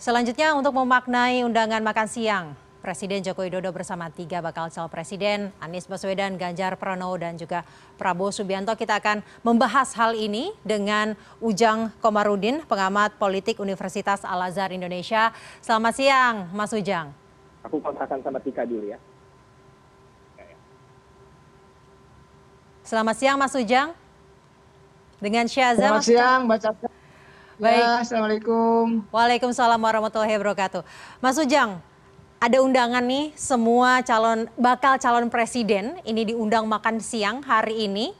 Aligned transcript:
Selanjutnya 0.00 0.56
untuk 0.56 0.72
memaknai 0.80 1.44
undangan 1.44 1.84
makan 1.84 2.08
siang, 2.08 2.56
Presiden 2.80 3.20
Joko 3.20 3.44
Widodo 3.44 3.68
bersama 3.68 4.08
tiga 4.08 4.40
bakal 4.40 4.72
calon 4.72 4.88
presiden, 4.88 5.52
Anies 5.60 5.84
Baswedan, 5.84 6.40
Ganjar 6.40 6.72
Pranowo, 6.80 7.20
dan 7.20 7.36
juga 7.36 7.68
Prabowo 8.00 8.32
Subianto. 8.32 8.72
Kita 8.72 8.96
akan 8.96 9.20
membahas 9.44 9.92
hal 10.00 10.16
ini 10.16 10.56
dengan 10.64 11.12
Ujang 11.44 11.92
Komarudin, 12.00 12.64
pengamat 12.64 13.20
politik 13.20 13.60
Universitas 13.60 14.24
Al-Azhar 14.24 14.72
Indonesia. 14.72 15.36
Selamat 15.60 15.92
siang, 15.92 16.48
Mas 16.56 16.72
Ujang. 16.72 17.12
Aku 17.68 17.76
kontakkan 17.84 18.24
sama 18.24 18.40
Tika 18.40 18.64
dulu 18.64 18.88
ya. 18.88 18.96
Selamat 22.88 23.20
siang, 23.20 23.36
Mas 23.36 23.52
Ujang. 23.52 23.92
Dengan 25.20 25.44
Syaza. 25.44 26.00
Selamat 26.00 26.08
siang, 26.08 26.48
Mbak 26.48 26.58
Caca. 26.64 26.89
Baik. 27.60 27.76
Ya, 27.76 28.00
Assalamualaikum. 28.00 29.04
Waalaikumsalam 29.12 29.76
warahmatullahi 29.76 30.32
wabarakatuh. 30.40 30.80
Mas 31.20 31.36
Ujang, 31.36 31.76
ada 32.40 32.56
undangan 32.64 33.04
nih 33.04 33.36
semua 33.36 34.00
calon 34.00 34.48
bakal 34.56 34.96
calon 34.96 35.28
presiden 35.28 36.00
ini 36.08 36.32
diundang 36.32 36.64
makan 36.64 37.04
siang 37.04 37.44
hari 37.44 37.84
ini. 37.84 38.16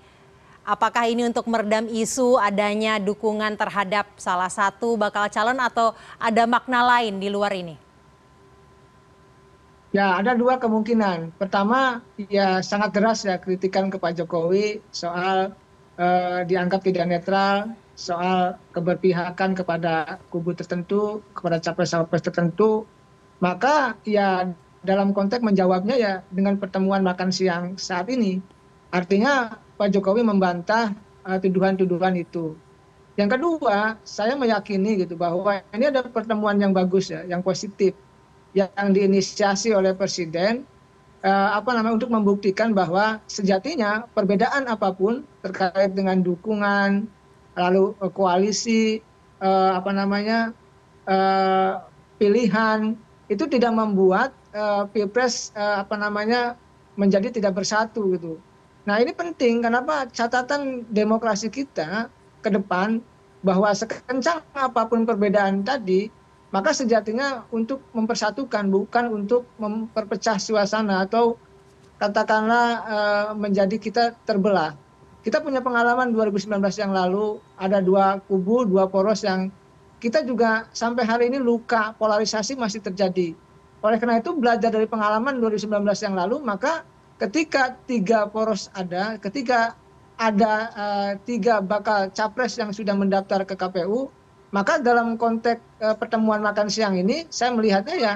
Apakah 0.61 1.09
ini 1.09 1.25
untuk 1.25 1.49
meredam 1.49 1.89
isu 1.89 2.37
adanya 2.37 3.01
dukungan 3.01 3.57
terhadap 3.57 4.13
salah 4.21 4.53
satu 4.53 5.01
bakal 5.01 5.25
calon 5.33 5.57
atau 5.57 5.97
ada 6.21 6.45
makna 6.45 6.85
lain 6.85 7.17
di 7.17 7.33
luar 7.33 7.57
ini? 7.57 7.81
Ya, 9.97 10.21
ada 10.21 10.37
dua 10.37 10.61
kemungkinan. 10.61 11.41
Pertama, 11.41 12.05
ya 12.29 12.61
sangat 12.61 12.93
deras 12.93 13.25
ya 13.25 13.41
kritikan 13.41 13.89
ke 13.89 13.97
Pak 13.97 14.21
Jokowi 14.21 14.85
soal 14.93 15.57
eh, 15.97 16.45
dianggap 16.45 16.85
tidak 16.85 17.09
netral, 17.09 17.73
soal 18.01 18.57
keberpihakan 18.73 19.53
kepada 19.53 20.17
kubu 20.33 20.57
tertentu, 20.57 21.21
kepada 21.37 21.61
capres-capres 21.61 22.25
tertentu, 22.25 22.89
maka 23.45 24.01
ya 24.09 24.49
dalam 24.81 25.13
konteks 25.13 25.45
menjawabnya 25.45 25.97
ya 26.01 26.13
dengan 26.33 26.57
pertemuan 26.57 27.05
makan 27.05 27.29
siang 27.29 27.77
saat 27.77 28.09
ini. 28.09 28.41
Artinya 28.89 29.61
Pak 29.77 29.93
Jokowi 29.93 30.25
membantah 30.25 30.97
uh, 31.29 31.37
tuduhan-tuduhan 31.37 32.17
itu. 32.17 32.57
Yang 33.21 33.37
kedua, 33.37 34.01
saya 34.01 34.33
meyakini 34.33 35.05
gitu 35.05 35.21
bahwa 35.21 35.61
ini 35.77 35.93
ada 35.93 36.01
pertemuan 36.01 36.57
yang 36.57 36.73
bagus 36.73 37.13
ya, 37.13 37.21
yang 37.29 37.45
positif, 37.45 37.93
yang 38.57 38.73
diinisiasi 38.97 39.77
oleh 39.77 39.93
Presiden 39.93 40.65
uh, 41.21 41.51
apa 41.57 41.77
namanya 41.77 42.01
untuk 42.01 42.11
membuktikan 42.13 42.73
bahwa 42.73 43.21
sejatinya 43.29 44.09
perbedaan 44.17 44.67
apa 44.67 44.89
pun 44.97 45.25
terkait 45.45 45.93
dengan 45.93 46.21
dukungan 46.25 47.07
lalu 47.61 47.93
eh, 48.01 48.13
koalisi 48.13 48.83
eh, 49.41 49.71
apa 49.77 49.93
namanya 49.93 50.57
eh, 51.05 51.73
pilihan 52.17 52.97
itu 53.31 53.45
tidak 53.47 53.73
membuat 53.77 54.35
pilpres 54.91 55.55
apa 55.55 55.95
namanya 55.95 56.59
menjadi 56.99 57.31
tidak 57.31 57.63
bersatu 57.63 58.03
gitu. 58.19 58.35
Nah 58.83 58.99
ini 58.99 59.15
penting 59.15 59.63
kenapa 59.63 60.11
catatan 60.11 60.83
demokrasi 60.91 61.47
kita 61.47 62.11
ke 62.43 62.51
depan 62.51 62.99
bahwa 63.47 63.71
sekencang 63.71 64.43
apa 64.51 64.91
pun 64.91 65.07
perbedaan 65.07 65.63
tadi 65.63 66.11
maka 66.51 66.75
sejatinya 66.75 67.47
untuk 67.55 67.79
mempersatukan 67.95 68.67
bukan 68.75 69.23
untuk 69.23 69.47
memperpecah 69.63 70.43
suasana 70.43 71.07
atau 71.07 71.39
katakanlah 72.03 72.83
menjadi 73.39 73.79
kita 73.79 74.19
terbelah 74.27 74.75
kita 75.21 75.45
punya 75.45 75.61
pengalaman 75.61 76.17
2019 76.17 76.49
yang 76.81 76.93
lalu 76.97 77.37
ada 77.61 77.85
dua 77.85 78.21
kubu 78.25 78.65
dua 78.65 78.89
poros 78.89 79.21
yang 79.21 79.53
kita 80.01 80.25
juga 80.25 80.65
sampai 80.73 81.05
hari 81.05 81.29
ini 81.29 81.37
luka 81.37 81.93
polarisasi 82.01 82.57
masih 82.57 82.81
terjadi. 82.81 83.37
Oleh 83.85 84.01
karena 84.01 84.21
itu 84.21 84.33
belajar 84.33 84.73
dari 84.73 84.89
pengalaman 84.89 85.37
2019 85.41 85.69
yang 86.05 86.17
lalu 86.17 86.41
maka 86.41 86.89
ketika 87.21 87.77
tiga 87.85 88.25
poros 88.33 88.73
ada 88.73 89.21
ketika 89.21 89.77
ada 90.17 90.55
uh, 90.73 91.13
tiga 91.29 91.61
bakal 91.61 92.09
capres 92.13 92.57
yang 92.57 92.73
sudah 92.73 92.97
mendaftar 92.97 93.45
ke 93.45 93.57
KPU 93.57 94.09
maka 94.53 94.81
dalam 94.81 95.21
konteks 95.21 95.61
uh, 95.85 95.97
pertemuan 96.01 96.41
makan 96.41 96.73
siang 96.73 96.97
ini 96.97 97.29
saya 97.29 97.53
melihatnya 97.53 97.97
ya 97.97 98.13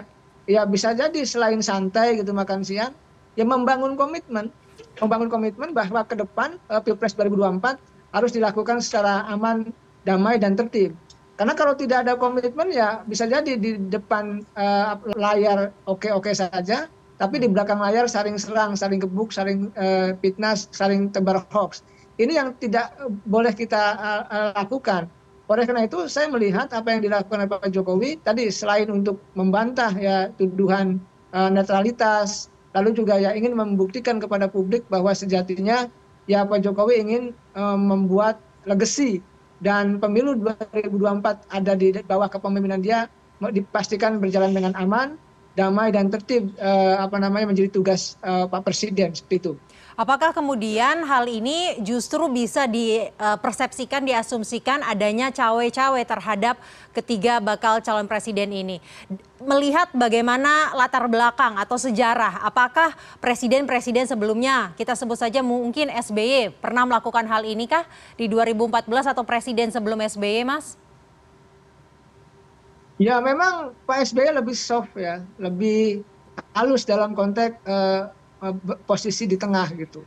ya 0.48 0.64
bisa 0.64 0.96
jadi 0.96 1.20
selain 1.24 1.60
santai 1.60 2.20
gitu 2.20 2.32
makan 2.32 2.64
siang 2.64 2.92
ya 3.36 3.44
membangun 3.44 3.96
komitmen 3.96 4.48
membangun 5.02 5.30
komitmen 5.30 5.70
bahwa 5.74 6.06
ke 6.06 6.14
depan 6.14 6.58
uh, 6.70 6.78
pilpres 6.78 7.16
2024 7.18 7.78
harus 8.14 8.30
dilakukan 8.30 8.78
secara 8.78 9.26
aman 9.26 9.74
damai 10.06 10.38
dan 10.38 10.54
tertib. 10.54 10.94
Karena 11.34 11.54
kalau 11.58 11.74
tidak 11.74 12.06
ada 12.06 12.14
komitmen 12.14 12.70
ya 12.70 13.02
bisa 13.10 13.26
jadi 13.26 13.58
di 13.58 13.74
depan 13.90 14.46
uh, 14.54 14.94
layar 15.18 15.74
oke 15.90 16.06
oke 16.14 16.30
saja 16.30 16.86
tapi 17.18 17.42
di 17.42 17.50
belakang 17.50 17.82
layar 17.82 18.06
saling 18.06 18.38
serang 18.38 18.78
saling 18.78 19.02
gebuk 19.02 19.34
saling 19.34 19.70
uh, 19.74 20.14
fitnah 20.22 20.54
saling 20.54 21.10
tebar 21.10 21.42
hoax. 21.50 21.82
Ini 22.14 22.30
yang 22.30 22.54
tidak 22.62 22.94
boleh 23.26 23.50
kita 23.50 23.98
lakukan. 24.54 25.10
Oleh 25.50 25.66
karena 25.68 25.84
itu 25.84 26.06
saya 26.08 26.30
melihat 26.30 26.72
apa 26.72 26.94
yang 26.94 27.02
dilakukan 27.04 27.44
oleh 27.44 27.50
Pak 27.50 27.68
Jokowi 27.74 28.10
tadi 28.22 28.48
selain 28.48 28.88
untuk 28.88 29.20
membantah 29.36 29.92
ya 29.92 30.30
tuduhan 30.38 31.02
uh, 31.36 31.50
netralitas 31.52 32.53
lalu 32.74 32.90
juga 32.92 33.16
ya 33.16 33.32
ingin 33.32 33.54
membuktikan 33.54 34.18
kepada 34.18 34.50
publik 34.50 34.82
bahwa 34.90 35.14
sejatinya 35.14 35.86
ya 36.26 36.42
Pak 36.44 36.60
Jokowi 36.66 37.00
ingin 37.00 37.22
um, 37.54 37.78
membuat 37.80 38.42
legacy 38.66 39.22
dan 39.62 40.02
pemilu 40.02 40.34
2024 40.36 41.48
ada 41.48 41.72
di 41.78 41.94
bawah 42.04 42.28
kepemimpinan 42.28 42.82
dia 42.82 43.06
dipastikan 43.44 44.22
berjalan 44.22 44.56
dengan 44.56 44.72
aman, 44.78 45.20
damai 45.54 45.92
dan 45.94 46.10
tertib 46.10 46.50
uh, 46.58 46.98
apa 46.98 47.20
namanya 47.20 47.52
menjadi 47.52 47.70
tugas 47.70 48.16
uh, 48.26 48.48
Pak 48.50 48.66
Presiden 48.66 49.14
seperti 49.14 49.36
itu. 49.40 49.52
Apakah 49.94 50.34
kemudian 50.34 51.06
hal 51.06 51.30
ini 51.30 51.78
justru 51.78 52.26
bisa 52.26 52.66
dipersepsikan, 52.66 54.02
diasumsikan 54.02 54.82
adanya 54.82 55.30
cawe-cawe 55.30 56.02
terhadap 56.02 56.58
ketiga 56.90 57.38
bakal 57.38 57.78
calon 57.78 58.10
presiden 58.10 58.50
ini? 58.50 58.82
Melihat 59.38 59.94
bagaimana 59.94 60.74
latar 60.74 61.06
belakang 61.06 61.54
atau 61.54 61.78
sejarah, 61.78 62.42
apakah 62.42 62.90
presiden-presiden 63.22 64.10
sebelumnya, 64.10 64.74
kita 64.74 64.98
sebut 64.98 65.14
saja 65.14 65.46
mungkin 65.46 65.86
SBY, 65.86 66.58
pernah 66.58 66.82
melakukan 66.90 67.30
hal 67.30 67.46
ini 67.46 67.70
kah 67.70 67.86
di 68.18 68.26
2014 68.26 68.90
atau 69.14 69.22
presiden 69.22 69.70
sebelum 69.70 70.02
SBY, 70.02 70.42
Mas? 70.42 70.74
Ya 72.98 73.22
memang 73.22 73.78
Pak 73.86 74.10
SBY 74.10 74.42
lebih 74.42 74.58
soft 74.58 74.90
ya, 74.98 75.22
lebih 75.38 76.02
halus 76.50 76.82
dalam 76.82 77.14
konteks 77.14 77.62
uh, 77.62 78.10
posisi 78.88 79.24
di 79.24 79.36
tengah 79.38 79.68
gitu. 79.76 80.02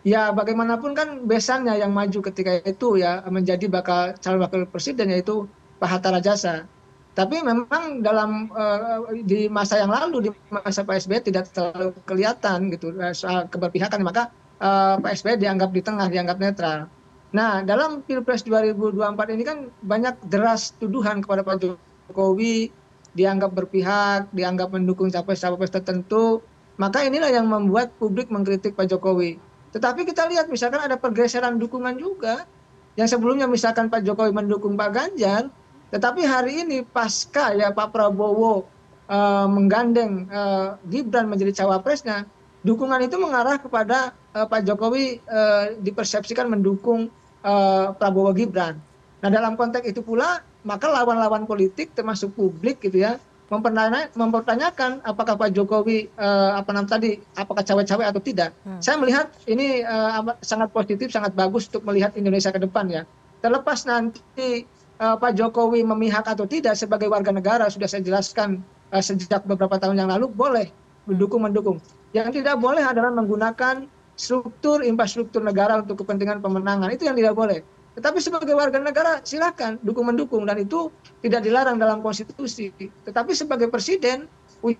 Ya 0.00 0.32
bagaimanapun 0.32 0.96
kan 0.96 1.08
besannya 1.28 1.76
yang 1.76 1.92
maju 1.92 2.24
ketika 2.32 2.64
itu 2.64 2.96
ya 2.96 3.20
menjadi 3.28 3.68
bakal 3.68 4.16
calon 4.16 4.40
wakil 4.40 4.64
presiden 4.64 5.12
yaitu 5.12 5.44
Pak 5.76 5.88
Hatta 5.88 6.08
Rajasa. 6.16 6.64
Tapi 7.12 7.42
memang 7.44 8.00
dalam 8.00 8.48
uh, 8.54 9.12
di 9.12 9.50
masa 9.50 9.76
yang 9.76 9.92
lalu 9.92 10.28
di 10.28 10.30
masa 10.48 10.86
Pak 10.86 11.04
SBY 11.04 11.20
tidak 11.28 11.52
terlalu 11.52 11.92
kelihatan 12.08 12.72
gitu 12.72 12.96
soal 13.12 13.44
keberpihakan 13.50 14.00
maka 14.00 14.32
uh, 14.62 14.96
Pak 15.02 15.20
SBY 15.20 15.36
dianggap 15.36 15.68
di 15.74 15.84
tengah 15.84 16.08
dianggap 16.08 16.40
netral. 16.40 16.88
Nah 17.36 17.60
dalam 17.60 18.00
pilpres 18.00 18.40
2024 18.48 19.36
ini 19.36 19.44
kan 19.44 19.68
banyak 19.84 20.16
deras 20.32 20.72
tuduhan 20.80 21.20
kepada 21.20 21.44
Pak 21.44 21.60
Jokowi 21.60 22.72
dianggap 23.12 23.52
berpihak, 23.52 24.30
dianggap 24.30 24.70
mendukung 24.70 25.10
capres-capres 25.10 25.74
tertentu 25.74 26.40
maka 26.80 27.04
inilah 27.04 27.28
yang 27.28 27.44
membuat 27.44 27.92
publik 28.00 28.32
mengkritik 28.32 28.72
Pak 28.72 28.88
Jokowi. 28.88 29.36
Tetapi 29.76 30.08
kita 30.08 30.24
lihat 30.32 30.48
misalkan 30.48 30.80
ada 30.80 30.96
pergeseran 30.96 31.60
dukungan 31.60 32.00
juga. 32.00 32.48
Yang 32.96 33.20
sebelumnya 33.20 33.44
misalkan 33.44 33.92
Pak 33.92 34.00
Jokowi 34.00 34.32
mendukung 34.32 34.80
Pak 34.80 34.90
Ganjar, 34.96 35.52
tetapi 35.92 36.24
hari 36.24 36.64
ini 36.64 36.82
pasca 36.82 37.52
ya 37.52 37.70
Pak 37.70 37.92
Prabowo 37.92 38.64
uh, 39.06 39.46
menggandeng 39.46 40.26
uh, 40.32 40.74
Gibran 40.88 41.28
menjadi 41.28 41.62
cawapresnya, 41.62 42.26
dukungan 42.66 43.04
itu 43.04 43.14
mengarah 43.20 43.60
kepada 43.60 44.16
uh, 44.34 44.48
Pak 44.48 44.66
Jokowi 44.66 45.22
uh, 45.28 45.76
dipersepsikan 45.78 46.50
mendukung 46.50 47.12
uh, 47.44 47.92
Prabowo 47.94 48.32
Gibran. 48.32 48.80
Nah 49.20 49.28
dalam 49.28 49.54
konteks 49.54 49.84
itu 49.84 50.00
pula 50.00 50.40
maka 50.64 50.88
lawan-lawan 50.88 51.44
politik 51.44 51.92
termasuk 51.92 52.32
publik 52.34 52.80
gitu 52.82 53.04
ya 53.04 53.20
mempertanyakan 53.50 55.02
apakah 55.02 55.34
Pak 55.34 55.50
Jokowi 55.50 56.06
uh, 56.14 56.54
apa 56.54 56.70
namanya 56.70 56.94
tadi 56.94 57.18
apakah 57.34 57.66
cawe-cawe 57.66 58.04
atau 58.06 58.22
tidak. 58.22 58.54
Hmm. 58.62 58.78
Saya 58.78 58.96
melihat 59.02 59.26
ini 59.50 59.82
uh, 59.82 60.22
sangat 60.38 60.70
positif, 60.70 61.10
sangat 61.10 61.34
bagus 61.34 61.66
untuk 61.66 61.82
melihat 61.90 62.14
Indonesia 62.14 62.54
ke 62.54 62.62
depan 62.62 62.86
ya. 62.86 63.02
Terlepas 63.42 63.82
nanti 63.90 64.64
uh, 65.02 65.18
Pak 65.18 65.34
Jokowi 65.34 65.82
memihak 65.82 66.30
atau 66.30 66.46
tidak 66.46 66.78
sebagai 66.78 67.10
warga 67.10 67.34
negara 67.34 67.66
sudah 67.66 67.90
saya 67.90 68.06
jelaskan 68.06 68.62
uh, 68.94 69.02
sejak 69.02 69.42
beberapa 69.42 69.74
tahun 69.82 69.98
yang 69.98 70.10
lalu 70.14 70.30
boleh 70.30 70.70
mendukung 71.10 71.42
mendukung. 71.42 71.82
Yang 72.14 72.42
tidak 72.42 72.62
boleh 72.62 72.86
adalah 72.86 73.10
menggunakan 73.10 73.90
struktur 74.14 74.84
infrastruktur 74.86 75.42
negara 75.42 75.82
untuk 75.82 76.06
kepentingan 76.06 76.38
pemenangan 76.38 76.92
itu 76.94 77.08
yang 77.08 77.18
tidak 77.18 77.34
boleh. 77.34 77.66
Tetapi 77.98 78.22
sebagai 78.22 78.54
warga 78.54 78.78
negara 78.78 79.18
silakan 79.26 79.76
dukung 79.82 80.06
mendukung. 80.06 80.46
Dan 80.46 80.62
itu 80.62 80.94
tidak 81.20 81.42
dilarang 81.42 81.76
dalam 81.76 81.98
konstitusi. 82.00 82.70
Tetapi 82.78 83.34
sebagai 83.34 83.66
presiden 83.66 84.30
punya 84.62 84.78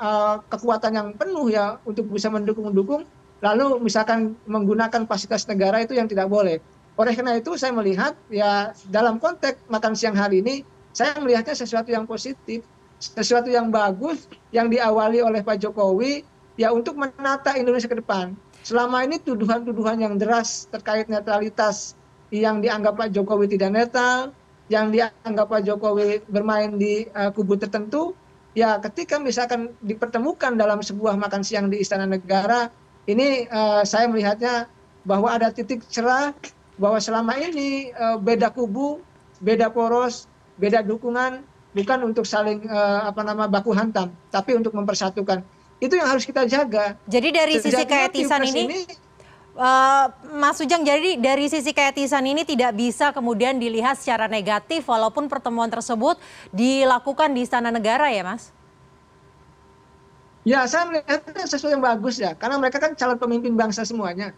uh, 0.00 0.40
kekuatan 0.48 0.92
yang 0.96 1.08
penuh 1.12 1.52
ya 1.52 1.76
untuk 1.84 2.08
bisa 2.08 2.32
mendukung 2.32 2.72
mendukung. 2.72 3.04
Lalu 3.44 3.78
misalkan 3.84 4.34
menggunakan 4.48 5.06
fasilitas 5.06 5.46
negara 5.46 5.84
itu 5.84 5.94
yang 5.94 6.08
tidak 6.08 6.26
boleh. 6.26 6.58
Oleh 6.98 7.14
karena 7.14 7.38
itu 7.38 7.54
saya 7.54 7.70
melihat 7.70 8.18
ya 8.26 8.74
dalam 8.90 9.22
konteks 9.22 9.70
makan 9.70 9.94
siang 9.94 10.18
hari 10.18 10.42
ini 10.42 10.66
saya 10.90 11.14
melihatnya 11.22 11.54
sesuatu 11.54 11.94
yang 11.94 12.10
positif 12.10 12.66
sesuatu 12.98 13.46
yang 13.46 13.70
bagus 13.70 14.26
yang 14.50 14.66
diawali 14.66 15.22
oleh 15.22 15.40
Pak 15.46 15.62
Jokowi 15.62 16.26
ya 16.58 16.74
untuk 16.74 16.98
menata 16.98 17.54
Indonesia 17.54 17.86
ke 17.86 18.02
depan. 18.02 18.34
Selama 18.66 19.06
ini 19.06 19.22
tuduhan-tuduhan 19.22 20.02
yang 20.02 20.18
deras 20.18 20.66
terkait 20.68 21.06
netralitas 21.06 21.94
yang 22.34 22.60
dianggap 22.60 22.96
Pak 22.96 23.08
Jokowi 23.14 23.46
tidak 23.48 23.72
netral 23.72 24.32
yang 24.68 24.92
dianggap 24.92 25.48
Pak 25.48 25.62
Jokowi 25.64 26.20
bermain 26.28 26.76
di 26.76 27.08
uh, 27.16 27.32
kubu 27.32 27.56
tertentu 27.56 28.12
ya 28.52 28.76
ketika 28.84 29.16
misalkan 29.16 29.72
dipertemukan 29.80 30.56
dalam 30.56 30.84
sebuah 30.84 31.16
makan 31.16 31.40
siang 31.40 31.72
di 31.72 31.80
Istana 31.80 32.04
Negara 32.04 32.68
ini 33.08 33.48
uh, 33.48 33.80
saya 33.88 34.04
melihatnya 34.12 34.68
bahwa 35.08 35.32
ada 35.32 35.48
titik 35.48 35.80
cerah 35.88 36.36
bahwa 36.76 37.00
selama 37.00 37.34
ini 37.40 37.90
uh, 37.96 38.20
beda 38.20 38.52
kubu, 38.52 39.00
beda 39.40 39.72
poros, 39.72 40.28
beda 40.60 40.84
dukungan 40.84 41.40
bukan 41.72 41.98
untuk 42.04 42.28
saling 42.28 42.64
uh, 42.68 43.08
apa 43.08 43.24
nama 43.24 43.48
baku 43.48 43.72
hantam, 43.72 44.12
tapi 44.28 44.52
untuk 44.56 44.76
mempersatukan. 44.76 45.40
Itu 45.78 45.94
yang 45.94 46.10
harus 46.10 46.26
kita 46.26 46.44
jaga. 46.44 46.98
Jadi 47.06 47.28
dari 47.30 47.54
sisi 47.56 47.84
keetisan 47.86 48.42
ini, 48.44 48.62
ini 48.66 48.80
Uh, 49.58 50.06
Mas 50.38 50.62
Ujang, 50.62 50.86
jadi 50.86 51.18
dari 51.18 51.50
sisi 51.50 51.74
keetisan 51.74 52.22
ini 52.22 52.46
tidak 52.46 52.78
bisa 52.78 53.10
kemudian 53.10 53.58
dilihat 53.58 53.98
secara 53.98 54.30
negatif 54.30 54.86
walaupun 54.86 55.26
pertemuan 55.26 55.66
tersebut 55.66 56.14
dilakukan 56.54 57.34
di 57.34 57.42
Istana 57.42 57.74
Negara 57.74 58.06
ya 58.06 58.22
Mas? 58.22 58.54
Ya, 60.46 60.62
saya 60.70 60.86
melihatnya 60.86 61.50
sesuatu 61.50 61.74
yang 61.74 61.82
bagus 61.82 62.22
ya, 62.22 62.38
karena 62.38 62.54
mereka 62.62 62.78
kan 62.78 62.94
calon 62.94 63.18
pemimpin 63.18 63.58
bangsa 63.58 63.82
semuanya 63.82 64.30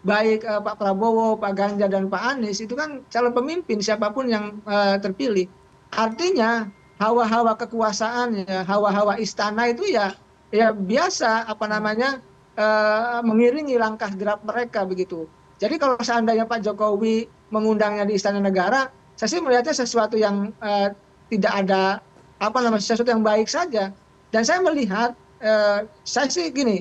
baik 0.00 0.44
uh, 0.48 0.60
Pak 0.64 0.80
Prabowo, 0.80 1.36
Pak 1.36 1.52
Ganjar 1.52 1.88
dan 1.92 2.08
Pak 2.08 2.22
Anies 2.36 2.60
itu 2.60 2.72
kan 2.72 3.04
calon 3.12 3.32
pemimpin 3.36 3.78
siapa 3.84 4.08
pun 4.12 4.28
yang 4.28 4.56
uh, 4.64 4.96
terpilih. 4.96 5.44
Artinya 5.92 6.70
hawa-hawa 6.96 7.56
kekuasaan 7.56 8.44
ya, 8.44 8.64
hawa-hawa 8.64 9.20
istana 9.20 9.68
itu 9.68 9.84
ya 9.88 10.16
ya 10.50 10.72
biasa 10.72 11.46
apa 11.46 11.64
namanya 11.68 12.20
mengiringi 13.24 13.78
langkah 13.80 14.12
gerak 14.12 14.44
mereka 14.44 14.84
begitu. 14.84 15.24
Jadi 15.60 15.76
kalau 15.76 16.00
seandainya 16.00 16.48
Pak 16.48 16.64
Jokowi 16.64 17.28
mengundangnya 17.52 18.08
di 18.08 18.16
Istana 18.16 18.40
Negara, 18.40 18.88
saya 19.16 19.28
sih 19.36 19.40
melihatnya 19.44 19.76
sesuatu 19.76 20.16
yang 20.16 20.56
uh, 20.64 20.88
tidak 21.28 21.52
ada 21.52 22.00
apa 22.40 22.58
namanya 22.64 22.80
sesuatu 22.80 23.12
yang 23.12 23.20
baik 23.20 23.44
saja. 23.44 23.92
Dan 24.32 24.42
saya 24.44 24.64
melihat 24.64 25.12
uh, 25.44 25.84
saya 26.04 26.32
sih 26.32 26.48
gini, 26.48 26.80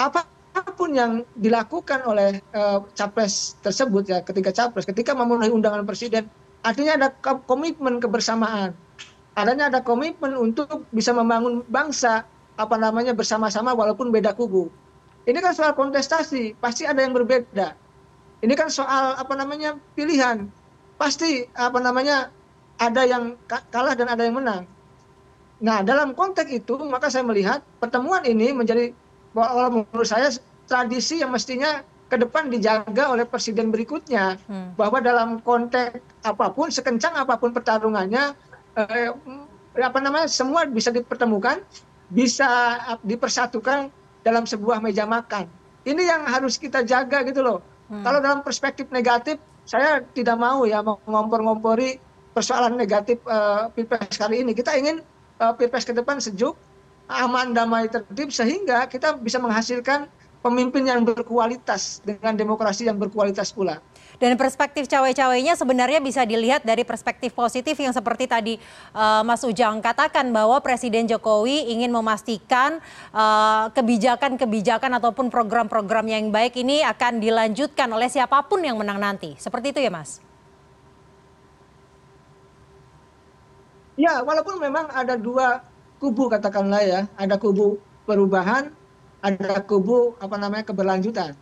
apa 0.00 0.24
apa 0.54 0.70
pun 0.70 0.94
yang 0.94 1.26
dilakukan 1.34 2.06
oleh 2.06 2.38
uh, 2.54 2.86
capres 2.94 3.58
tersebut 3.60 4.06
ya 4.06 4.22
ketika 4.22 4.54
capres 4.54 4.86
ketika 4.86 5.10
memenuhi 5.10 5.50
undangan 5.50 5.82
presiden 5.82 6.30
artinya 6.62 6.94
ada 6.94 7.08
komitmen 7.42 7.98
kebersamaan 7.98 8.70
adanya 9.34 9.66
ada 9.66 9.82
komitmen 9.82 10.30
untuk 10.38 10.86
bisa 10.94 11.10
membangun 11.10 11.66
bangsa 11.66 12.22
apa 12.54 12.76
namanya 12.78 13.12
bersama-sama 13.14 13.74
walaupun 13.74 14.14
beda 14.14 14.34
kubu. 14.34 14.70
Ini 15.24 15.38
kan 15.40 15.56
soal 15.56 15.72
kontestasi 15.72 16.58
pasti 16.60 16.84
ada 16.84 17.00
yang 17.00 17.16
berbeda. 17.16 17.74
Ini 18.44 18.54
kan 18.54 18.68
soal 18.68 19.16
apa 19.16 19.32
namanya 19.34 19.80
pilihan. 19.96 20.46
Pasti 21.00 21.48
apa 21.56 21.80
namanya 21.80 22.28
ada 22.78 23.02
yang 23.08 23.34
kalah 23.48 23.96
dan 23.96 24.12
ada 24.12 24.22
yang 24.22 24.36
menang. 24.36 24.68
Nah 25.64 25.80
dalam 25.80 26.12
konteks 26.12 26.50
itu 26.52 26.76
maka 26.84 27.08
saya 27.08 27.24
melihat 27.24 27.64
pertemuan 27.80 28.20
ini 28.28 28.52
menjadi 28.52 28.92
kalau 29.32 29.82
menurut 29.82 30.06
saya 30.06 30.28
tradisi 30.68 31.24
yang 31.24 31.32
mestinya 31.32 31.82
ke 32.12 32.20
depan 32.20 32.52
dijaga 32.52 33.10
oleh 33.10 33.24
presiden 33.24 33.72
berikutnya. 33.72 34.36
Hmm. 34.46 34.76
bahwa 34.76 35.00
dalam 35.00 35.40
konteks 35.40 35.98
apa 36.22 36.52
pun 36.52 36.68
sekencang 36.68 37.16
apa 37.16 37.40
pun 37.40 37.50
pertarungannya 37.50 38.36
eh, 38.76 39.10
apa 39.80 39.98
namanya 39.98 40.30
semua 40.30 40.68
bisa 40.68 40.94
dipertemukan 40.94 41.58
bisa 42.12 42.80
dipersatukan 43.04 43.88
dalam 44.24 44.44
sebuah 44.44 44.80
meja 44.80 45.04
makan 45.08 45.48
ini 45.84 46.08
yang 46.08 46.24
harus 46.24 46.56
kita 46.56 46.84
jaga 46.84 47.24
gitu 47.24 47.40
loh 47.44 47.58
hmm. 47.92 48.04
kalau 48.04 48.18
dalam 48.20 48.40
perspektif 48.40 48.88
negatif 48.92 49.40
saya 49.64 50.04
tidak 50.12 50.36
mau 50.36 50.68
ya 50.68 50.84
mengompor-ngompori 50.84 51.96
persoalan 52.36 52.76
negatif 52.76 53.20
uh, 53.24 53.72
pilpres 53.72 54.16
kali 54.20 54.44
ini 54.44 54.52
kita 54.52 54.76
ingin 54.76 55.00
uh, 55.40 55.52
pilpres 55.56 55.88
ke 55.88 55.96
depan 55.96 56.20
sejuk 56.20 56.56
aman 57.08 57.52
damai 57.52 57.88
tertib 57.88 58.32
sehingga 58.32 58.88
kita 58.88 59.20
bisa 59.20 59.36
menghasilkan 59.36 60.08
pemimpin 60.44 60.84
yang 60.84 61.04
berkualitas 61.04 62.04
dengan 62.04 62.36
demokrasi 62.36 62.84
yang 62.84 63.00
berkualitas 63.00 63.48
pula. 63.52 63.80
Dan 64.22 64.38
perspektif 64.38 64.86
cawe-cawenya 64.86 65.58
sebenarnya 65.58 65.98
bisa 65.98 66.22
dilihat 66.22 66.62
dari 66.62 66.86
perspektif 66.86 67.34
positif 67.34 67.74
yang 67.74 67.90
seperti 67.90 68.30
tadi 68.30 68.54
uh, 68.94 69.26
Mas 69.26 69.42
Ujang 69.42 69.82
katakan 69.82 70.30
bahwa 70.30 70.62
Presiden 70.62 71.10
Jokowi 71.10 71.74
ingin 71.74 71.90
memastikan 71.90 72.78
kebijakan-kebijakan 73.74 74.90
uh, 74.94 74.98
ataupun 75.02 75.26
program-program 75.30 76.06
yang 76.06 76.30
baik 76.30 76.54
ini 76.62 76.86
akan 76.86 77.18
dilanjutkan 77.18 77.90
oleh 77.90 78.06
siapa 78.06 78.38
pun 78.46 78.62
yang 78.62 78.78
menang 78.78 79.02
nanti. 79.02 79.34
Seperti 79.34 79.74
itu 79.74 79.80
ya 79.82 79.90
Mas? 79.90 80.22
Ya, 83.94 84.22
walaupun 84.26 84.58
memang 84.58 84.90
ada 84.90 85.14
dua 85.14 85.62
kubu 86.02 86.26
katakanlah 86.26 86.82
ya, 86.82 87.00
ada 87.14 87.38
kubu 87.38 87.78
perubahan, 88.06 88.74
ada 89.22 89.62
kubu 89.62 90.18
apa 90.18 90.34
namanya 90.34 90.66
keberlanjutan. 90.66 91.38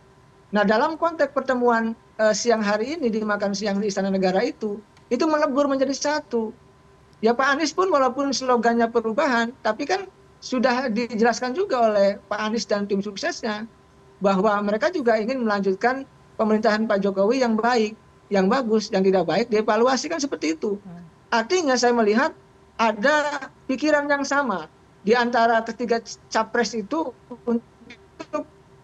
Nah 0.53 0.61
dalam 0.61 0.95
konteks 1.01 1.33
pertemuan 1.33 1.97
siang 2.33 2.61
hari 2.61 2.97
ini 2.97 3.09
di 3.09 3.25
makan 3.25 3.57
siang 3.57 3.81
di 3.81 3.89
Istana 3.89 4.13
Negara 4.13 4.45
itu, 4.45 4.77
itu 5.09 5.25
melebur 5.25 5.65
menjadi 5.65 5.93
satu. 5.93 6.53
Ya 7.23 7.31
Pak 7.31 7.57
Anies 7.57 7.71
pun 7.71 7.87
walaupun 7.87 8.35
slogannya 8.35 8.91
perubahan, 8.91 9.55
tapi 9.63 9.87
kan 9.87 10.05
sudah 10.43 10.91
dijelaskan 10.91 11.55
juga 11.55 11.87
oleh 11.87 12.19
Pak 12.27 12.39
Anies 12.51 12.67
dan 12.67 12.83
tim 12.83 12.99
suksesnya 12.99 13.63
bahwa 14.19 14.59
mereka 14.59 14.91
juga 14.91 15.15
ingin 15.15 15.41
melanjutkan 15.43 16.03
pemerintahan 16.35 16.83
Pak 16.83 16.99
Jokowi 16.99 17.39
yang 17.39 17.55
baik, 17.55 17.95
yang 18.27 18.51
bagus, 18.51 18.91
yang 18.91 19.07
tidak 19.07 19.23
baik, 19.23 19.47
dievaluasi 19.47 20.11
kan 20.11 20.19
seperti 20.19 20.59
itu. 20.59 20.75
Hmm. 20.83 21.03
Artinya 21.31 21.79
saya 21.79 21.95
melihat 21.95 22.35
ada 22.75 23.47
pikiran 23.65 24.05
yang 24.11 24.27
sama 24.27 24.67
di 25.03 25.15
antara 25.15 25.63
ketiga 25.63 26.03
capres 26.27 26.75
itu 26.75 27.11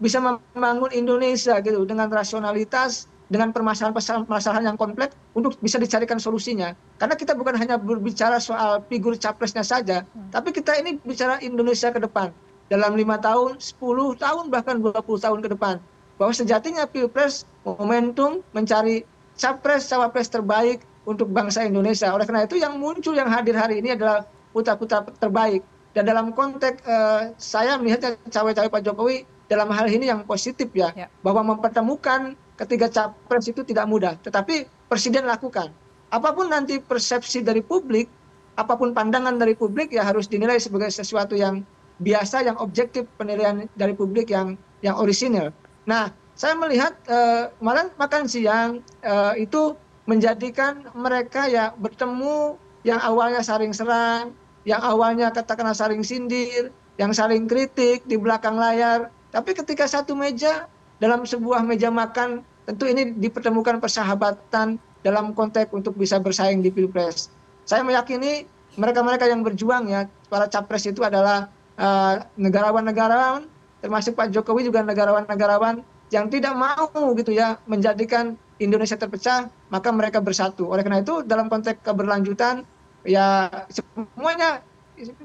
bisa 0.00 0.18
membangun 0.20 0.92
Indonesia 0.96 1.60
gitu 1.60 1.84
dengan 1.84 2.08
rasionalitas 2.08 3.08
dengan 3.30 3.54
permasalahan-permasalahan 3.54 4.74
yang 4.74 4.76
kompleks 4.76 5.14
untuk 5.38 5.54
bisa 5.62 5.78
dicarikan 5.78 6.18
solusinya. 6.18 6.74
Karena 6.98 7.14
kita 7.14 7.38
bukan 7.38 7.54
hanya 7.54 7.78
berbicara 7.78 8.42
soal 8.42 8.82
figur 8.90 9.14
capresnya 9.14 9.62
saja, 9.62 10.02
hmm. 10.02 10.34
tapi 10.34 10.50
kita 10.50 10.74
ini 10.82 10.98
bicara 11.00 11.38
Indonesia 11.38 11.94
ke 11.94 12.02
depan 12.02 12.34
dalam 12.70 12.94
lima 12.94 13.18
tahun, 13.18 13.58
10 13.58 14.18
tahun 14.18 14.44
bahkan 14.50 14.78
20 14.78 14.94
tahun 14.98 15.38
ke 15.42 15.48
depan. 15.54 15.78
Bahwa 16.18 16.32
sejatinya 16.36 16.84
Pilpres 16.84 17.48
momentum 17.64 18.44
mencari 18.52 19.02
capres 19.34 19.88
cawapres 19.88 20.28
terbaik 20.28 20.84
untuk 21.08 21.32
bangsa 21.32 21.64
Indonesia. 21.64 22.12
Oleh 22.12 22.28
karena 22.28 22.44
itu 22.44 22.60
yang 22.60 22.76
muncul 22.76 23.16
yang 23.16 23.26
hadir 23.26 23.56
hari 23.56 23.80
ini 23.82 23.98
adalah 23.98 24.22
putra-putra 24.54 25.02
terbaik. 25.18 25.64
Dan 25.90 26.06
dalam 26.06 26.30
konteks 26.30 26.86
uh, 26.86 27.34
saya 27.34 27.74
melihatnya 27.74 28.14
cawe-cawe 28.30 28.68
Pak 28.70 28.82
Jokowi 28.86 29.26
dalam 29.50 29.74
hal 29.74 29.90
ini 29.90 30.06
yang 30.06 30.22
positif 30.22 30.70
ya, 30.70 30.94
ya. 30.94 31.10
bahwa 31.26 31.42
mempertemukan 31.42 32.38
ketiga 32.60 32.92
capres 32.92 33.48
itu 33.48 33.64
tidak 33.64 33.88
mudah, 33.88 34.14
tetapi 34.20 34.68
presiden 34.86 35.24
lakukan. 35.24 35.72
Apa 36.12 36.34
pun 36.36 36.52
nanti 36.52 36.76
persepsi 36.82 37.40
dari 37.40 37.64
publik, 37.64 38.10
apa 38.58 38.76
pun 38.76 38.92
pandangan 38.92 39.40
dari 39.40 39.56
publik 39.56 39.94
ya 39.94 40.04
harus 40.04 40.28
dinilai 40.28 40.60
sebagai 40.60 40.92
sesuatu 40.92 41.32
yang 41.32 41.64
biasa, 42.02 42.44
yang 42.44 42.60
objektif 42.60 43.08
penilaian 43.16 43.64
dari 43.78 43.96
publik 43.96 44.28
yang 44.28 44.60
yang 44.84 44.96
orisinil. 45.00 45.52
Nah, 45.88 46.12
saya 46.36 46.56
melihat 46.56 46.96
eh, 47.08 47.52
malam 47.64 47.88
makan 47.96 48.28
siang 48.28 48.84
eh, 49.00 49.44
itu 49.44 49.76
menjadikan 50.04 50.84
mereka 50.92 51.46
ya 51.46 51.72
bertemu 51.76 52.58
yang 52.82 53.00
awalnya 53.00 53.44
saling 53.44 53.72
serang, 53.72 54.32
yang 54.64 54.80
awalnya 54.80 55.32
katakanlah 55.32 55.76
saling 55.76 56.00
sindir, 56.00 56.72
yang 56.96 57.12
saling 57.12 57.48
kritik 57.48 58.04
di 58.08 58.16
belakang 58.16 58.56
layar, 58.56 59.12
tapi 59.30 59.54
ketika 59.54 59.86
satu 59.86 60.16
meja 60.16 60.66
dalam 61.00 61.24
sebuah 61.24 61.64
meja 61.64 61.88
makan 61.88 62.44
tentu 62.68 62.84
ini 62.86 63.16
dipertemukan 63.16 63.80
persahabatan 63.80 64.78
dalam 65.00 65.32
konteks 65.32 65.72
untuk 65.72 65.96
bisa 65.96 66.20
bersaing 66.20 66.60
di 66.60 66.70
pilpres 66.70 67.32
saya 67.64 67.80
meyakini 67.82 68.44
mereka-mereka 68.78 69.26
yang 69.26 69.42
berjuang 69.42 69.90
ya 69.90 70.06
para 70.30 70.46
capres 70.46 70.86
itu 70.86 71.02
adalah 71.02 71.50
uh, 71.80 72.22
negarawan-negarawan 72.38 73.48
termasuk 73.80 74.12
Pak 74.14 74.30
Jokowi 74.30 74.68
juga 74.68 74.84
negarawan-negarawan 74.84 75.80
yang 76.12 76.26
tidak 76.28 76.52
mau 76.52 76.90
gitu 77.16 77.32
ya 77.32 77.56
menjadikan 77.64 78.36
Indonesia 78.60 78.98
terpecah, 78.98 79.48
maka 79.72 79.88
mereka 79.88 80.20
bersatu. 80.20 80.68
Oleh 80.68 80.84
karena 80.84 81.00
itu 81.00 81.24
dalam 81.24 81.48
konteks 81.48 81.80
keberlanjutan 81.80 82.68
ya 83.08 83.48
semuanya 83.72 84.60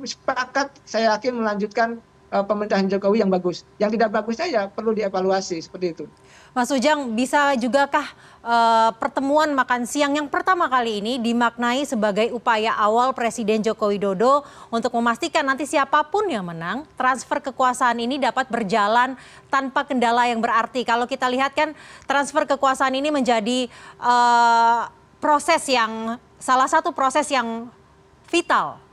sepakat 0.08 0.72
saya 0.88 1.12
yakin 1.20 1.36
melanjutkan 1.36 2.00
pemerintahan 2.32 2.90
Jokowi 2.90 3.22
yang 3.22 3.32
bagus. 3.32 3.64
Yang 3.78 4.00
tidak 4.00 4.10
bagusnya 4.16 4.48
ya 4.50 4.64
perlu 4.68 4.96
dievaluasi 4.96 5.62
seperti 5.62 5.88
itu. 5.94 6.06
Mas 6.56 6.72
Ujang, 6.72 7.12
bisa 7.12 7.52
jugakah 7.60 8.08
uh, 8.40 8.90
pertemuan 8.96 9.52
makan 9.52 9.84
siang 9.84 10.16
yang 10.16 10.32
pertama 10.32 10.72
kali 10.72 11.04
ini 11.04 11.20
dimaknai 11.20 11.84
sebagai 11.84 12.32
upaya 12.32 12.72
awal 12.80 13.12
Presiden 13.12 13.60
Joko 13.60 13.92
Widodo 13.92 14.48
untuk 14.72 14.96
memastikan 14.96 15.44
nanti 15.44 15.68
siapa 15.68 16.08
pun 16.08 16.32
yang 16.32 16.48
menang, 16.48 16.88
transfer 16.96 17.44
kekuasaan 17.44 18.00
ini 18.00 18.16
dapat 18.16 18.48
berjalan 18.48 19.20
tanpa 19.52 19.84
kendala 19.84 20.32
yang 20.32 20.40
berarti. 20.40 20.88
Kalau 20.88 21.04
kita 21.04 21.28
lihat 21.28 21.52
kan 21.52 21.76
transfer 22.08 22.48
kekuasaan 22.48 22.96
ini 22.96 23.12
menjadi 23.12 23.68
uh, 24.00 24.88
proses 25.20 25.60
yang 25.68 26.16
salah 26.40 26.72
satu 26.72 26.96
proses 26.96 27.28
yang 27.28 27.68
vital 28.32 28.85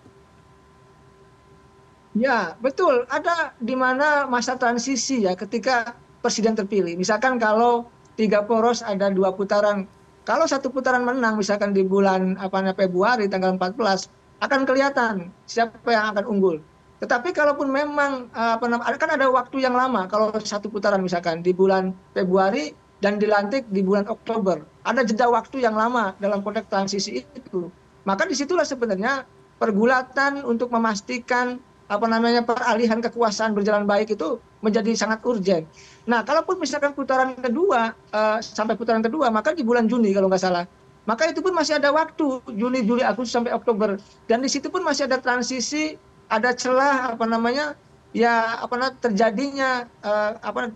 Ya, 2.12 2.61
betul. 2.61 3.09
Ada 3.09 3.57
di 3.57 3.73
mana 3.73 4.28
masa 4.28 4.61
transisi 4.61 5.25
ya 5.25 5.33
ketika 5.33 5.97
presiden 6.21 6.52
terpilih. 6.52 6.92
Misalkan 7.00 7.40
kalau 7.40 7.88
tiga 8.21 8.45
poros 8.45 8.85
ada 8.85 9.09
dua 9.09 9.33
putaran, 9.33 9.88
kalau 10.28 10.45
satu 10.45 10.69
putaran 10.69 11.09
menang 11.09 11.40
misalkan 11.40 11.73
di 11.73 11.81
bulan 11.81 12.37
apa 12.37 12.61
Februari 12.76 13.33
tanggal 13.33 13.57
14 13.57 14.12
akan 14.45 14.61
kelihatan 14.69 15.33
siapa 15.49 15.88
yang 15.88 16.12
akan 16.12 16.25
unggul. 16.28 16.57
Tetapi 17.00 17.33
kalaupun 17.35 17.73
memang 17.73 18.28
apa 18.37 18.62
namanya 18.69 18.95
kan 19.00 19.11
ada 19.16 19.26
waktu 19.33 19.64
yang 19.64 19.75
lama 19.75 20.07
kalau 20.07 20.31
satu 20.37 20.69
putaran 20.69 21.00
misalkan 21.00 21.40
di 21.40 21.50
bulan 21.57 21.97
Februari 22.12 22.76
dan 23.02 23.19
dilantik 23.19 23.66
di 23.73 23.83
bulan 23.83 24.07
Oktober. 24.07 24.62
Ada 24.85 25.02
jeda 25.02 25.26
waktu 25.33 25.64
yang 25.64 25.75
lama 25.75 26.14
dalam 26.21 26.45
konteks 26.45 26.69
transisi 26.69 27.25
itu. 27.25 27.73
Maka 28.04 28.28
di 28.28 28.37
situlah 28.38 28.69
sebenarnya 28.69 29.26
pergulatan 29.59 30.47
untuk 30.47 30.71
memastikan 30.71 31.59
apa 31.90 32.06
namanya 32.06 32.42
peralihan 32.46 33.02
kekuasaan 33.02 33.52
berjalan 33.52 33.84
baik 33.84 34.14
itu 34.14 34.38
menjadi 34.62 34.94
sangat 34.94 35.20
urgent. 35.26 35.66
Nah, 36.06 36.22
kalaupun 36.22 36.58
misalkan 36.58 36.94
putaran 36.94 37.34
kedua 37.34 37.94
uh, 38.14 38.38
sampai 38.38 38.78
putaran 38.78 39.02
kedua, 39.02 39.30
maka 39.30 39.54
di 39.54 39.66
bulan 39.66 39.90
Juni 39.90 40.14
kalau 40.14 40.30
nggak 40.30 40.42
salah, 40.42 40.64
maka 41.04 41.26
itu 41.30 41.42
pun 41.42 41.50
masih 41.50 41.82
ada 41.82 41.90
waktu 41.90 42.42
Juni, 42.54 42.86
Juli, 42.86 43.02
Agustus 43.02 43.34
sampai 43.34 43.50
Oktober, 43.50 43.98
dan 44.30 44.38
di 44.42 44.48
situ 44.50 44.70
pun 44.70 44.86
masih 44.86 45.10
ada 45.10 45.18
transisi, 45.18 45.98
ada 46.30 46.54
celah 46.54 47.18
apa 47.18 47.26
namanya 47.26 47.74
ya 48.14 48.62
apa 48.62 48.72
namanya 48.78 48.94
terjadinya 49.02 49.70
uh, 50.06 50.38
apa 50.40 50.70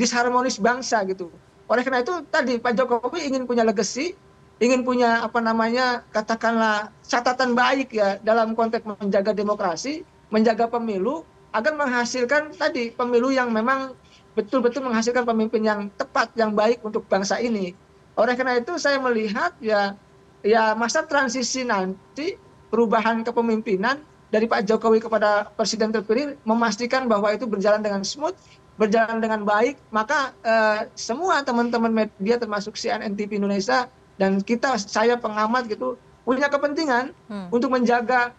disharmonis 0.00 0.56
bangsa 0.56 1.04
gitu. 1.04 1.28
Oleh 1.68 1.84
karena 1.84 2.00
itu 2.00 2.24
tadi 2.32 2.56
Pak 2.58 2.72
Jokowi 2.76 3.28
ingin 3.28 3.44
punya 3.44 3.62
legacy, 3.62 4.16
ingin 4.58 4.82
punya 4.86 5.20
apa 5.24 5.38
namanya 5.42 6.06
katakanlah 6.10 6.88
catatan 7.04 7.52
baik 7.52 7.92
ya 7.92 8.16
dalam 8.24 8.56
konteks 8.56 8.84
menjaga 8.84 9.36
demokrasi 9.36 10.06
menjaga 10.32 10.66
pemilu 10.66 11.22
agar 11.52 11.76
menghasilkan 11.76 12.56
tadi 12.56 12.90
pemilu 12.96 13.28
yang 13.28 13.52
memang 13.52 13.92
betul-betul 14.32 14.80
menghasilkan 14.88 15.28
pemimpin 15.28 15.60
yang 15.60 15.80
tepat 16.00 16.32
yang 16.34 16.56
baik 16.56 16.80
untuk 16.80 17.04
bangsa 17.04 17.36
ini. 17.36 17.76
Oleh 18.16 18.32
karena 18.32 18.56
itu 18.56 18.80
saya 18.80 18.96
melihat 18.96 19.52
ya 19.60 19.92
ya 20.40 20.72
masa 20.72 21.04
transisi 21.04 21.62
nanti 21.68 22.40
perubahan 22.72 23.20
kepemimpinan 23.20 24.00
dari 24.32 24.48
Pak 24.48 24.64
Jokowi 24.64 25.04
kepada 25.04 25.52
Presiden 25.52 25.92
terpilih 25.92 26.40
memastikan 26.48 27.04
bahwa 27.04 27.28
itu 27.36 27.44
berjalan 27.44 27.84
dengan 27.84 28.00
smooth, 28.00 28.32
berjalan 28.80 29.20
dengan 29.20 29.44
baik, 29.44 29.76
maka 29.92 30.32
eh, 30.40 30.88
semua 30.96 31.44
teman-teman 31.44 31.92
media 31.92 32.40
termasuk 32.40 32.80
CNN 32.80 33.12
TV 33.12 33.36
Indonesia 33.36 33.92
dan 34.16 34.40
kita 34.40 34.80
saya 34.80 35.20
pengamat 35.20 35.68
gitu 35.68 36.00
punya 36.24 36.48
kepentingan 36.48 37.12
hmm. 37.28 37.52
untuk 37.52 37.68
menjaga 37.68 38.32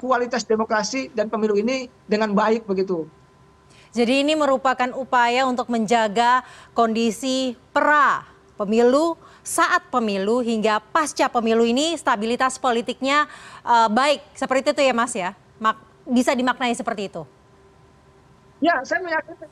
kualitas 0.00 0.42
demokrasi 0.42 1.12
dan 1.12 1.28
pemilu 1.28 1.54
ini 1.60 1.86
dengan 2.08 2.32
baik 2.32 2.64
begitu. 2.64 3.06
Jadi 3.92 4.24
ini 4.24 4.32
merupakan 4.32 4.88
upaya 4.96 5.44
untuk 5.44 5.68
menjaga 5.68 6.40
kondisi 6.72 7.52
pra 7.76 8.24
pemilu, 8.56 9.20
saat 9.44 9.84
pemilu 9.92 10.40
hingga 10.40 10.80
pasca 10.80 11.28
pemilu 11.28 11.68
ini 11.68 11.92
stabilitas 12.00 12.56
politiknya 12.56 13.28
uh, 13.60 13.92
baik. 13.92 14.24
Seperti 14.32 14.72
itu 14.72 14.80
ya 14.80 14.94
Mas 14.96 15.12
ya? 15.12 15.36
Mak 15.60 15.76
bisa 16.08 16.32
dimaknai 16.32 16.72
seperti 16.72 17.12
itu? 17.12 17.22
Ya, 18.64 18.80
saya 18.86 19.02
meyakini, 19.04 19.46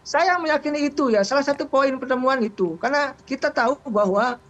saya 0.00 0.32
meyakini 0.40 0.78
itu 0.88 1.12
ya. 1.12 1.20
Salah 1.20 1.44
satu 1.44 1.68
poin 1.68 1.92
pertemuan 2.00 2.40
itu. 2.40 2.80
Karena 2.80 3.12
kita 3.28 3.52
tahu 3.52 3.76
bahwa 3.90 4.40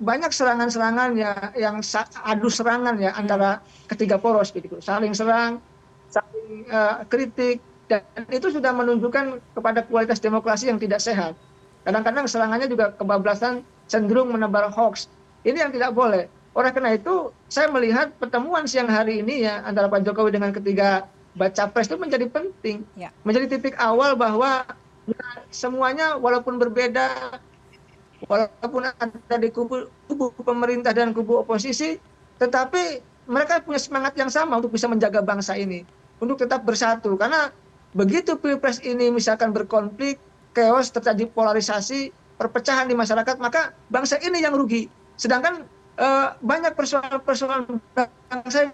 banyak 0.00 0.32
serangan-serangan 0.32 1.14
ya 1.14 1.32
yang 1.54 1.78
adu 2.24 2.48
serangan 2.50 2.96
ya 2.98 3.14
antara 3.14 3.60
ketiga 3.86 4.18
poros 4.18 4.50
gitu. 4.50 4.80
Saling 4.80 5.12
serang 5.12 5.60
saling 6.10 6.66
uh, 6.70 7.02
kritik 7.06 7.60
dan 7.90 8.02
itu 8.32 8.48
sudah 8.48 8.72
menunjukkan 8.72 9.38
kepada 9.52 9.84
kualitas 9.84 10.18
demokrasi 10.22 10.72
yang 10.72 10.80
tidak 10.80 11.02
sehat. 11.02 11.36
Kadang-kadang 11.84 12.24
serangannya 12.24 12.66
juga 12.70 12.96
kebablasan 12.96 13.60
cenderung 13.86 14.32
menebar 14.32 14.72
hoax. 14.72 15.12
Ini 15.44 15.68
yang 15.68 15.72
tidak 15.74 15.92
boleh. 15.92 16.24
Oleh 16.56 16.70
karena 16.72 16.96
itu 16.96 17.34
saya 17.50 17.68
melihat 17.68 18.14
pertemuan 18.16 18.64
siang 18.64 18.88
hari 18.88 19.20
ini 19.20 19.44
ya 19.44 19.60
antara 19.66 19.90
Pak 19.90 20.06
Jokowi 20.06 20.32
dengan 20.32 20.54
ketiga 20.54 21.04
baca 21.34 21.66
pres 21.68 21.90
itu 21.90 21.98
menjadi 21.98 22.30
penting. 22.30 22.86
Ya. 22.94 23.10
menjadi 23.26 23.58
titik 23.58 23.74
awal 23.76 24.14
bahwa 24.14 24.64
ya, 25.04 25.26
semuanya 25.50 26.16
walaupun 26.16 26.56
berbeda 26.56 27.36
walaupun 28.28 28.88
ada 28.88 29.36
di 29.36 29.48
kubu, 29.52 29.88
kubu 30.08 30.32
pemerintah 30.42 30.92
dan 30.96 31.12
kubu 31.12 31.44
oposisi, 31.44 32.00
tetapi 32.40 33.00
mereka 33.28 33.60
punya 33.64 33.80
semangat 33.80 34.12
yang 34.16 34.28
sama 34.28 34.60
untuk 34.60 34.72
bisa 34.72 34.88
menjaga 34.88 35.24
bangsa 35.24 35.56
ini, 35.56 35.84
untuk 36.20 36.40
tetap 36.40 36.64
bersatu. 36.64 37.16
Karena 37.16 37.48
begitu 37.96 38.36
pilpres 38.36 38.80
ini 38.84 39.08
misalkan 39.12 39.52
berkonflik, 39.52 40.20
chaos, 40.52 40.92
terjadi 40.92 41.28
polarisasi, 41.32 42.12
perpecahan 42.36 42.88
di 42.88 42.94
masyarakat, 42.96 43.36
maka 43.40 43.72
bangsa 43.88 44.20
ini 44.20 44.44
yang 44.44 44.52
rugi. 44.56 44.88
Sedangkan 45.16 45.64
uh, 46.00 46.36
banyak 46.42 46.74
persoalan-persoalan 46.76 47.80
bangsa 48.28 48.68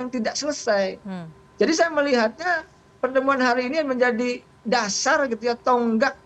yang 0.00 0.08
tidak 0.10 0.34
selesai. 0.34 0.98
Hmm. 1.04 1.30
Jadi 1.60 1.72
saya 1.78 1.90
melihatnya 1.94 2.66
pertemuan 2.98 3.38
hari 3.38 3.70
ini 3.70 3.84
menjadi 3.86 4.42
dasar 4.62 5.26
gitu 5.26 5.50
ya 5.50 5.58
tonggak 5.58 6.14
Eh, 6.14 6.20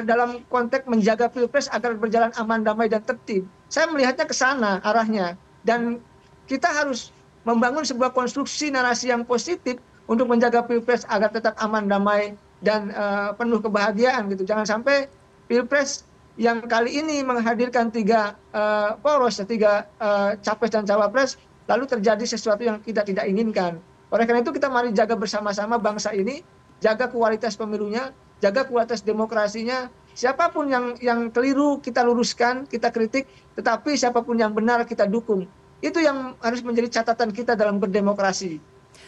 dalam 0.00 0.40
konteks 0.48 0.88
menjaga 0.88 1.28
pilpres 1.28 1.68
agar 1.68 1.92
berjalan 2.00 2.32
aman, 2.40 2.64
damai, 2.64 2.88
dan 2.88 3.04
tertib. 3.04 3.44
Saya 3.68 3.92
melihatnya 3.92 4.24
ke 4.24 4.32
sana 4.32 4.80
arahnya. 4.80 5.36
Dan 5.68 6.00
kita 6.48 6.72
harus 6.72 7.12
membangun 7.44 7.84
sebuah 7.84 8.16
konstruksi 8.16 8.72
narasi 8.72 9.12
yang 9.12 9.28
positif 9.28 9.76
untuk 10.08 10.32
menjaga 10.32 10.64
pilpres 10.64 11.04
agar 11.12 11.28
tetap 11.28 11.52
aman, 11.60 11.84
damai, 11.84 12.32
dan 12.64 12.88
uh, 12.96 13.36
penuh 13.36 13.60
kebahagiaan 13.60 14.32
gitu. 14.32 14.48
Jangan 14.48 14.64
sampai 14.64 15.12
pilpres 15.52 16.08
yang 16.40 16.64
kali 16.64 17.04
ini 17.04 17.20
menghadirkan 17.20 17.92
tiga 17.92 18.32
uh, 18.56 18.96
poros, 19.04 19.36
tiga 19.44 19.84
uh, 20.00 20.32
capres 20.40 20.72
dan 20.72 20.88
cawapres, 20.88 21.36
lalu 21.68 21.84
terjadi 21.84 22.24
sesuatu 22.24 22.64
yang 22.64 22.80
kita 22.80 23.04
tidak 23.04 23.28
inginkan. 23.28 23.76
Oleh 24.08 24.24
karena 24.24 24.40
itu 24.40 24.52
kita 24.56 24.72
mari 24.72 24.88
jaga 24.96 25.12
bersama-sama 25.12 25.76
bangsa 25.76 26.16
ini, 26.16 26.40
jaga 26.80 27.12
kualitas 27.12 27.56
pemilunya, 27.56 28.12
jaga 28.42 28.66
kualitas 28.66 29.06
demokrasinya. 29.06 29.86
Siapa 30.12 30.52
pun 30.52 30.68
yang 30.68 30.98
yang 30.98 31.30
keliru 31.30 31.78
kita 31.78 32.02
luruskan 32.02 32.66
kita 32.66 32.90
kritik. 32.90 33.30
Tetapi 33.54 33.94
siapa 33.94 34.20
pun 34.20 34.34
yang 34.34 34.50
benar 34.50 34.82
kita 34.82 35.06
dukung. 35.06 35.46
Itu 35.78 36.02
yang 36.02 36.34
harus 36.42 36.60
menjadi 36.60 37.00
catatan 37.00 37.30
kita 37.30 37.54
dalam 37.54 37.78
berdemokrasi. 37.78 38.58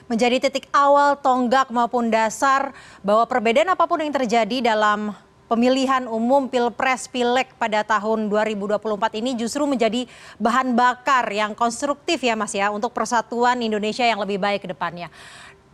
Menjadi 0.08 0.48
titik 0.48 0.70
awal 0.72 1.18
tonggak 1.20 1.68
maupun 1.68 2.08
dasar 2.08 2.72
bahwa 3.04 3.28
perbedaan 3.28 3.68
apa 3.68 3.84
pun 3.84 4.00
yang 4.00 4.14
terjadi 4.14 4.74
dalam 4.74 5.12
pemilihan 5.44 6.08
umum 6.08 6.48
Pilpres 6.48 7.06
Pileg 7.06 7.52
pada 7.60 7.84
tahun 7.84 8.26
2024 8.32 9.20
ini 9.20 9.36
justru 9.36 9.68
menjadi 9.68 10.08
bahan 10.40 10.72
bakar 10.72 11.28
yang 11.30 11.52
konstruktif 11.52 12.20
ya 12.24 12.34
Mas 12.34 12.56
ya 12.56 12.72
untuk 12.72 12.90
persatuan 12.96 13.60
Indonesia 13.60 14.02
yang 14.02 14.18
lebih 14.18 14.40
baik 14.40 14.64
ke 14.64 14.68
depannya. 14.72 15.12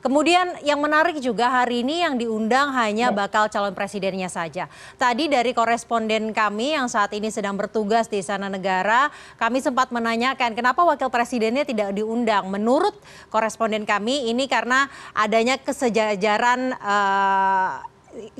Kemudian 0.00 0.57
yang 0.64 0.80
menarik 0.80 1.21
juga 1.21 1.52
hari 1.52 1.85
ini 1.85 2.00
yang 2.00 2.16
diundang 2.16 2.73
hanya 2.73 3.12
ya. 3.12 3.14
bakal 3.14 3.52
calon 3.52 3.76
presidennya 3.76 4.33
saja. 4.33 4.64
Tadi 4.97 5.28
dari 5.28 5.52
koresponden 5.52 6.33
kami 6.33 6.73
yang 6.73 6.88
saat 6.88 7.12
ini 7.12 7.28
sedang 7.28 7.61
bertugas 7.61 8.09
di 8.09 8.25
sana 8.25 8.49
negara, 8.49 9.12
kami 9.37 9.61
sempat 9.61 9.92
menanyakan 9.92 10.57
kenapa 10.57 10.80
wakil 10.88 11.12
presidennya 11.12 11.69
tidak 11.69 11.92
diundang. 11.92 12.49
Menurut 12.49 12.97
koresponden 13.28 13.85
kami 13.85 14.33
ini 14.33 14.49
karena 14.49 14.88
adanya 15.12 15.61
kesejajaran 15.61 16.75
uh, 16.80 17.85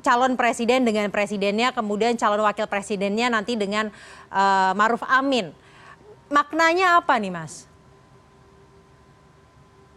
calon 0.01 0.35
presiden 0.35 0.83
dengan 0.83 1.13
presidennya, 1.13 1.77
kemudian 1.77 2.17
calon 2.17 2.43
wakil 2.43 2.67
presidennya 2.67 3.29
nanti 3.29 3.55
dengan 3.55 3.93
uh, 4.33 4.73
Maruf 4.73 5.05
Amin. 5.07 5.53
Maknanya 6.33 7.05
apa 7.05 7.21
nih 7.21 7.31
Mas? 7.31 7.70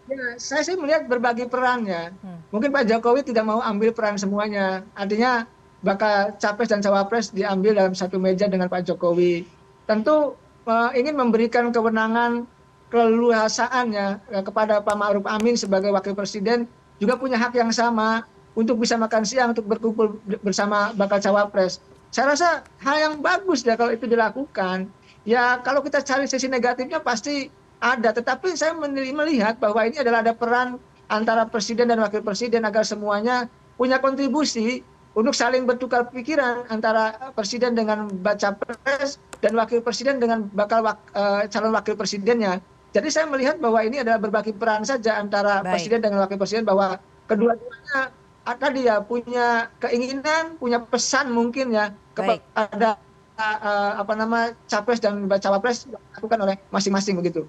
Ya, 0.03 0.35
saya 0.35 0.61
sih 0.67 0.75
melihat 0.75 1.07
berbagi 1.07 1.47
peran 1.47 1.87
ya. 1.87 2.11
Hmm. 2.19 2.43
Mungkin 2.51 2.75
Pak 2.75 2.91
Jokowi 2.91 3.23
tidak 3.23 3.47
mau 3.47 3.63
ambil 3.63 3.95
peran 3.95 4.19
semuanya. 4.19 4.83
Artinya 4.99 5.47
bakal 5.79 6.35
capres 6.39 6.71
dan 6.71 6.83
cawapres 6.83 7.31
diambil 7.31 7.75
dalam 7.75 7.95
satu 7.95 8.19
meja 8.19 8.51
dengan 8.51 8.67
Pak 8.67 8.83
Jokowi. 8.87 9.47
Tentu 9.87 10.35
uh, 10.67 10.91
ingin 10.95 11.15
memberikan 11.15 11.71
kewenangan 11.71 12.47
keleluasaan 12.91 13.85
ya 13.89 14.21
kepada 14.45 14.83
Pak 14.83 14.95
Ma'ruf 14.95 15.25
Amin 15.25 15.57
sebagai 15.57 15.89
wakil 15.89 16.13
presiden 16.13 16.69
juga 17.01 17.17
punya 17.17 17.41
hak 17.41 17.57
yang 17.57 17.73
sama 17.73 18.21
untuk 18.53 18.77
bisa 18.77 18.93
makan 19.01 19.25
siang 19.25 19.51
untuk 19.51 19.65
berkumpul 19.65 20.21
bersama 20.45 20.93
bakal 20.93 21.17
cawapres. 21.17 21.81
Saya 22.13 22.37
rasa 22.37 22.61
hal 22.85 22.97
yang 23.01 23.13
bagus 23.19 23.65
ya 23.65 23.73
kalau 23.73 23.89
itu 23.89 24.05
dilakukan. 24.05 24.93
Ya 25.25 25.57
kalau 25.65 25.81
kita 25.81 26.05
cari 26.05 26.29
sisi 26.29 26.45
negatifnya 26.45 27.01
pasti 27.01 27.49
ada, 27.83 28.15
tetapi 28.15 28.55
saya 28.55 28.71
melihat 28.79 29.59
bahwa 29.59 29.83
ini 29.83 29.99
adalah 29.99 30.23
ada 30.23 30.31
peran 30.31 30.79
antara 31.11 31.43
presiden 31.43 31.91
dan 31.91 31.99
wakil 31.99 32.23
presiden 32.23 32.63
agar 32.63 32.87
semuanya 32.87 33.51
punya 33.75 33.99
kontribusi 33.99 34.79
untuk 35.13 35.35
saling 35.35 35.67
bertukar 35.67 36.07
pikiran 36.09 36.63
antara 36.71 37.13
presiden 37.35 37.75
dengan 37.75 38.07
baca 38.23 38.55
pres 38.55 39.19
dan 39.43 39.53
wakil 39.59 39.83
presiden 39.83 40.17
dengan 40.17 40.47
bakal 40.55 40.81
wak, 40.81 40.97
uh, 41.13 41.43
calon 41.51 41.75
wakil 41.75 41.99
presidennya. 41.99 42.63
Jadi 42.95 43.09
saya 43.11 43.27
melihat 43.27 43.59
bahwa 43.59 43.83
ini 43.83 43.99
adalah 43.99 44.21
berbagi 44.21 44.55
peran 44.55 44.87
saja 44.87 45.19
antara 45.19 45.61
Baik. 45.61 45.77
presiden 45.77 45.99
dengan 46.01 46.23
wakil 46.23 46.39
presiden 46.39 46.63
bahwa 46.63 46.97
kedua-duanya 47.27 47.99
tadi 48.57 48.87
ya 48.87 49.03
punya 49.03 49.67
keinginan, 49.83 50.55
punya 50.55 50.81
pesan 50.81 51.35
mungkin 51.35 51.75
ya 51.75 51.91
kepada 52.15 52.97
uh, 53.37 53.91
apa 54.01 54.13
nama 54.17 54.53
capres 54.69 55.01
dan 55.01 55.25
cawapres 55.27 55.89
dilakukan 55.89 56.39
oleh 56.41 56.55
masing-masing 56.71 57.19
begitu. 57.19 57.43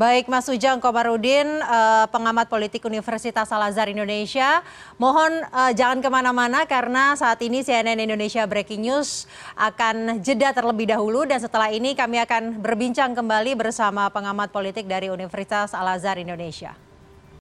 Baik, 0.00 0.32
Mas 0.32 0.48
Ujang 0.48 0.80
Komarudin, 0.80 1.44
uh, 1.60 2.08
pengamat 2.08 2.48
politik 2.48 2.80
Universitas 2.88 3.52
Al 3.52 3.68
Azhar 3.68 3.84
Indonesia. 3.84 4.64
Mohon 4.96 5.44
uh, 5.52 5.76
jangan 5.76 6.00
ke 6.00 6.08
mana-mana 6.08 6.64
karena 6.64 7.12
saat 7.20 7.36
ini 7.44 7.60
CNN 7.60 8.00
Indonesia 8.00 8.40
Breaking 8.48 8.88
News 8.88 9.28
akan 9.60 10.24
jeda 10.24 10.56
terlebih 10.56 10.88
dahulu 10.88 11.28
dan 11.28 11.36
setelah 11.36 11.68
ini 11.68 11.92
kami 11.92 12.16
akan 12.16 12.64
berbincang 12.64 13.12
kembali 13.12 13.52
bersama 13.60 14.08
pengamat 14.08 14.48
politik 14.48 14.88
dari 14.88 15.12
Universitas 15.12 15.76
Al 15.76 15.92
Azhar 15.92 16.16
Indonesia. 16.16 16.72